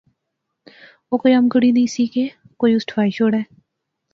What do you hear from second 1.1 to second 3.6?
کوئی ام کڑی نہسی کہ کوئی اس ٹھوائی شوڑے